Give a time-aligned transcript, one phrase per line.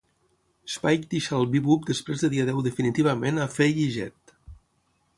[0.75, 4.37] Spike deixa el "Bebop" després de dir adéu definitivament a Faye i Jet.